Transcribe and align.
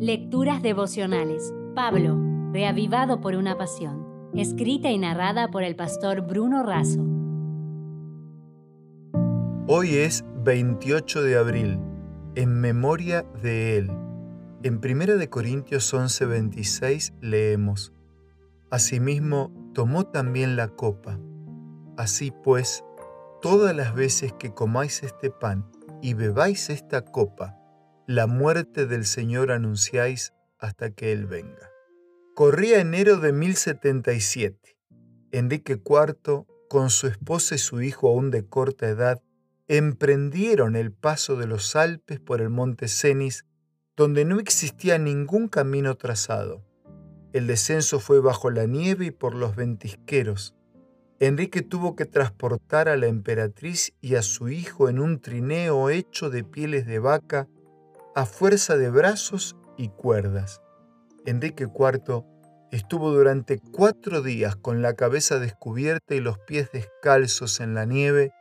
Lecturas 0.00 0.62
devocionales. 0.62 1.52
Pablo, 1.74 2.16
reavivado 2.52 3.20
por 3.20 3.34
una 3.34 3.58
pasión. 3.58 4.30
Escrita 4.32 4.92
y 4.92 4.98
narrada 4.98 5.48
por 5.48 5.64
el 5.64 5.74
pastor 5.74 6.20
Bruno 6.20 6.62
Razo. 6.62 7.04
Hoy 9.66 9.96
es 9.96 10.24
28 10.44 11.22
de 11.22 11.36
abril, 11.36 11.80
en 12.36 12.60
memoria 12.60 13.24
de 13.42 13.76
él. 13.76 13.90
En 14.62 14.74
1 14.76 15.28
Corintios 15.30 15.92
11:26 15.92 17.14
leemos, 17.20 17.92
Asimismo, 18.70 19.50
tomó 19.74 20.04
también 20.04 20.54
la 20.54 20.68
copa. 20.68 21.18
Así 21.96 22.30
pues, 22.44 22.84
todas 23.42 23.74
las 23.74 23.96
veces 23.96 24.32
que 24.32 24.54
comáis 24.54 25.02
este 25.02 25.32
pan 25.32 25.68
y 26.00 26.14
bebáis 26.14 26.70
esta 26.70 27.02
copa, 27.02 27.57
la 28.08 28.26
muerte 28.26 28.86
del 28.86 29.04
Señor 29.04 29.52
anunciáis 29.52 30.32
hasta 30.58 30.90
que 30.92 31.12
Él 31.12 31.26
venga. 31.26 31.70
Corría 32.34 32.80
enero 32.80 33.18
de 33.18 33.34
1077. 33.34 34.78
Enrique 35.30 35.74
IV, 35.74 36.46
con 36.70 36.88
su 36.88 37.06
esposa 37.06 37.56
y 37.56 37.58
su 37.58 37.82
hijo 37.82 38.08
aún 38.08 38.30
de 38.30 38.46
corta 38.46 38.88
edad, 38.88 39.20
emprendieron 39.66 40.74
el 40.74 40.90
paso 40.90 41.36
de 41.36 41.46
los 41.46 41.76
Alpes 41.76 42.18
por 42.18 42.40
el 42.40 42.48
monte 42.48 42.88
Cenis, 42.88 43.44
donde 43.94 44.24
no 44.24 44.40
existía 44.40 44.96
ningún 44.96 45.48
camino 45.48 45.94
trazado. 45.96 46.64
El 47.34 47.46
descenso 47.46 48.00
fue 48.00 48.20
bajo 48.20 48.50
la 48.50 48.64
nieve 48.64 49.04
y 49.04 49.10
por 49.10 49.34
los 49.34 49.54
ventisqueros. 49.54 50.54
Enrique 51.20 51.60
tuvo 51.60 51.94
que 51.94 52.06
transportar 52.06 52.88
a 52.88 52.96
la 52.96 53.06
emperatriz 53.06 53.92
y 54.00 54.14
a 54.14 54.22
su 54.22 54.48
hijo 54.48 54.88
en 54.88 54.98
un 54.98 55.20
trineo 55.20 55.90
hecho 55.90 56.30
de 56.30 56.42
pieles 56.42 56.86
de 56.86 57.00
vaca 57.00 57.48
a 58.18 58.26
fuerza 58.26 58.76
de 58.76 58.90
brazos 58.90 59.54
y 59.76 59.90
cuerdas. 59.90 60.60
Enrique 61.24 61.68
IV 61.72 62.24
estuvo 62.72 63.12
durante 63.12 63.60
cuatro 63.60 64.22
días 64.22 64.56
con 64.56 64.82
la 64.82 64.94
cabeza 64.94 65.38
descubierta 65.38 66.16
y 66.16 66.20
los 66.20 66.36
pies 66.40 66.68
descalzos 66.72 67.60
en 67.60 67.74
la 67.74 67.84
nieve, 67.84 68.32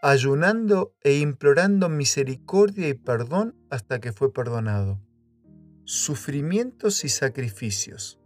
ayunando 0.00 0.94
e 1.02 1.18
implorando 1.18 1.88
misericordia 1.88 2.86
y 2.86 2.94
perdón 2.94 3.56
hasta 3.68 3.98
que 3.98 4.12
fue 4.12 4.32
perdonado. 4.32 5.00
Sufrimientos 5.82 7.04
y 7.04 7.08
sacrificios. 7.08 8.20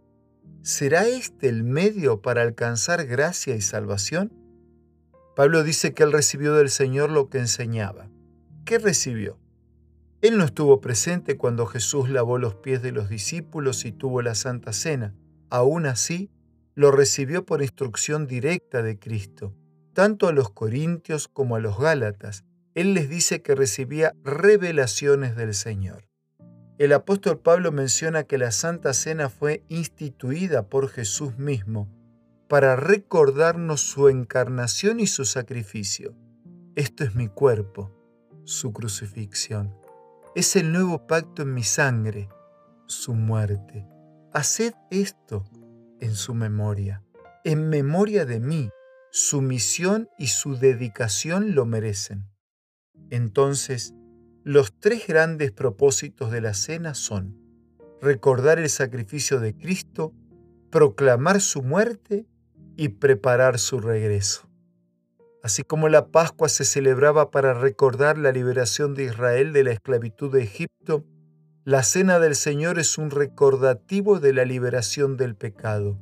¿Será 0.61 1.07
este 1.07 1.49
el 1.49 1.63
medio 1.63 2.21
para 2.21 2.43
alcanzar 2.43 3.07
gracia 3.07 3.55
y 3.55 3.61
salvación? 3.61 4.31
Pablo 5.35 5.63
dice 5.63 5.95
que 5.95 6.03
él 6.03 6.11
recibió 6.11 6.53
del 6.53 6.69
Señor 6.69 7.09
lo 7.09 7.27
que 7.27 7.39
enseñaba. 7.39 8.07
¿Qué 8.65 8.77
recibió? 8.77 9.39
Él 10.21 10.37
no 10.37 10.43
estuvo 10.43 10.81
presente 10.81 11.35
cuando 11.35 11.65
Jesús 11.65 12.07
lavó 12.09 12.37
los 12.37 12.53
pies 12.53 12.83
de 12.83 12.91
los 12.91 13.09
discípulos 13.09 13.85
y 13.85 13.91
tuvo 13.91 14.21
la 14.21 14.35
Santa 14.35 14.71
Cena. 14.71 15.15
Aún 15.49 15.87
así, 15.87 16.29
lo 16.75 16.91
recibió 16.91 17.43
por 17.43 17.63
instrucción 17.63 18.27
directa 18.27 18.83
de 18.83 18.99
Cristo, 18.99 19.55
tanto 19.93 20.27
a 20.27 20.31
los 20.31 20.51
corintios 20.51 21.27
como 21.27 21.55
a 21.55 21.59
los 21.59 21.79
gálatas. 21.79 22.45
Él 22.75 22.93
les 22.93 23.09
dice 23.09 23.41
que 23.41 23.55
recibía 23.55 24.13
revelaciones 24.23 25.35
del 25.35 25.55
Señor. 25.55 26.07
El 26.77 26.93
apóstol 26.93 27.39
Pablo 27.39 27.71
menciona 27.71 28.23
que 28.23 28.37
la 28.37 28.51
Santa 28.51 28.93
Cena 28.93 29.27
fue 29.27 29.63
instituida 29.69 30.69
por 30.69 30.87
Jesús 30.87 31.39
mismo 31.39 31.89
para 32.47 32.75
recordarnos 32.75 33.81
su 33.81 34.07
encarnación 34.07 34.99
y 34.99 35.07
su 35.07 35.25
sacrificio. 35.25 36.15
Esto 36.75 37.03
es 37.03 37.15
mi 37.15 37.27
cuerpo, 37.27 37.91
su 38.45 38.71
crucifixión. 38.71 39.80
Es 40.33 40.55
el 40.55 40.71
nuevo 40.71 41.07
pacto 41.07 41.41
en 41.41 41.53
mi 41.53 41.63
sangre, 41.63 42.29
su 42.85 43.13
muerte. 43.13 43.85
Haced 44.31 44.73
esto 44.89 45.43
en 45.99 46.15
su 46.15 46.33
memoria, 46.33 47.03
en 47.43 47.67
memoria 47.67 48.25
de 48.25 48.39
mí. 48.39 48.69
Su 49.11 49.41
misión 49.41 50.09
y 50.17 50.27
su 50.27 50.55
dedicación 50.55 51.53
lo 51.53 51.65
merecen. 51.65 52.29
Entonces, 53.09 53.93
los 54.45 54.79
tres 54.79 55.05
grandes 55.05 55.51
propósitos 55.51 56.31
de 56.31 56.39
la 56.39 56.53
cena 56.53 56.93
son 56.93 57.37
recordar 58.01 58.57
el 58.57 58.69
sacrificio 58.69 59.41
de 59.41 59.53
Cristo, 59.53 60.13
proclamar 60.69 61.41
su 61.41 61.61
muerte 61.61 62.25
y 62.77 62.87
preparar 62.87 63.59
su 63.59 63.81
regreso. 63.81 64.50
Así 65.43 65.63
como 65.63 65.89
la 65.89 66.07
Pascua 66.07 66.49
se 66.49 66.65
celebraba 66.65 67.31
para 67.31 67.53
recordar 67.55 68.17
la 68.17 68.31
liberación 68.31 68.93
de 68.93 69.05
Israel 69.05 69.53
de 69.53 69.63
la 69.63 69.71
esclavitud 69.71 70.31
de 70.31 70.43
Egipto, 70.43 71.03
la 71.63 71.81
Cena 71.81 72.19
del 72.19 72.35
Señor 72.35 72.77
es 72.77 72.97
un 72.97 73.09
recordativo 73.09 74.19
de 74.19 74.33
la 74.33 74.45
liberación 74.45 75.17
del 75.17 75.35
pecado. 75.35 75.97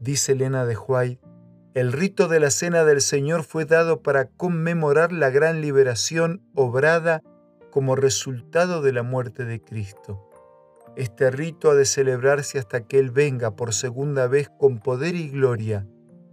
Dice 0.00 0.32
Elena 0.32 0.66
de 0.66 0.76
Huay, 0.76 1.18
el 1.74 1.92
rito 1.92 2.28
de 2.28 2.40
la 2.40 2.50
Cena 2.50 2.84
del 2.84 3.00
Señor 3.00 3.42
fue 3.42 3.64
dado 3.64 4.02
para 4.02 4.26
conmemorar 4.26 5.12
la 5.12 5.30
gran 5.30 5.62
liberación 5.62 6.42
obrada 6.54 7.22
como 7.70 7.96
resultado 7.96 8.82
de 8.82 8.92
la 8.92 9.02
muerte 9.02 9.44
de 9.44 9.62
Cristo. 9.62 10.28
Este 10.96 11.30
rito 11.30 11.70
ha 11.70 11.74
de 11.74 11.84
celebrarse 11.84 12.58
hasta 12.58 12.82
que 12.82 12.98
Él 12.98 13.10
venga 13.10 13.56
por 13.56 13.72
segunda 13.72 14.26
vez 14.26 14.50
con 14.58 14.78
poder 14.78 15.14
y 15.14 15.28
gloria 15.28 15.86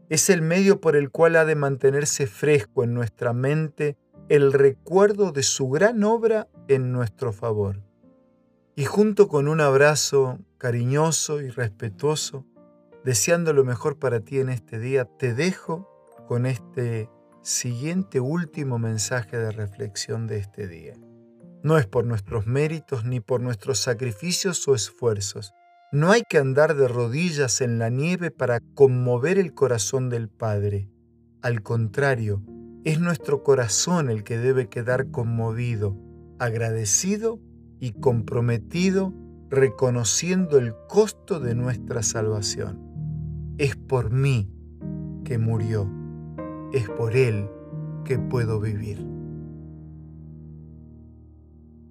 es 0.09 0.29
el 0.29 0.41
medio 0.41 0.81
por 0.81 0.95
el 0.95 1.09
cual 1.09 1.35
ha 1.35 1.45
de 1.45 1.55
mantenerse 1.55 2.27
fresco 2.27 2.83
en 2.83 2.93
nuestra 2.93 3.33
mente 3.33 3.97
el 4.29 4.53
recuerdo 4.53 5.31
de 5.31 5.43
su 5.43 5.69
gran 5.69 6.03
obra 6.03 6.47
en 6.67 6.91
nuestro 6.91 7.31
favor. 7.31 7.81
Y 8.75 8.85
junto 8.85 9.27
con 9.27 9.47
un 9.47 9.61
abrazo 9.61 10.39
cariñoso 10.57 11.41
y 11.41 11.49
respetuoso, 11.49 12.45
deseando 13.03 13.53
lo 13.53 13.63
mejor 13.63 13.97
para 13.99 14.19
ti 14.19 14.39
en 14.39 14.49
este 14.49 14.79
día, 14.79 15.05
te 15.05 15.33
dejo 15.33 15.89
con 16.27 16.45
este 16.45 17.09
siguiente 17.41 18.19
último 18.19 18.79
mensaje 18.79 19.37
de 19.37 19.51
reflexión 19.51 20.27
de 20.27 20.39
este 20.39 20.67
día. 20.67 20.95
No 21.63 21.77
es 21.77 21.85
por 21.85 22.05
nuestros 22.05 22.47
méritos 22.47 23.05
ni 23.05 23.19
por 23.19 23.41
nuestros 23.41 23.79
sacrificios 23.79 24.67
o 24.67 24.75
esfuerzos, 24.75 25.53
no 25.95 26.11
hay 26.11 26.23
que 26.27 26.37
andar 26.37 26.75
de 26.75 26.89
rodillas 26.89 27.61
en 27.61 27.79
la 27.79 27.89
nieve 27.89 28.29
para 28.29 28.59
conmover 28.59 29.39
el 29.39 29.53
corazón 29.53 30.09
del 30.09 30.27
Padre. 30.27 30.89
Al 31.41 31.61
contrario, 31.61 32.43
es 32.83 32.99
nuestro 32.99 33.43
corazón 33.43 34.09
el 34.09 34.25
que 34.25 34.37
debe 34.37 34.67
quedar 34.67 35.09
conmovido, 35.09 35.95
agradecido 36.37 37.39
y 37.79 37.93
comprometido, 37.93 39.13
reconociendo 39.49 40.57
el 40.57 40.73
costo 40.89 41.39
de 41.39 41.55
nuestra 41.55 42.03
salvación. 42.03 43.55
Es 43.57 43.77
por 43.77 44.11
mí 44.11 44.51
que 45.23 45.37
murió, 45.37 45.89
es 46.73 46.89
por 46.89 47.15
Él 47.15 47.49
que 48.03 48.19
puedo 48.19 48.59
vivir. 48.59 49.14